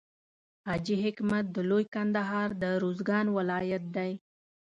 [0.67, 4.11] حاجي حکمت د لوی کندهار د روزګان ولایت دی.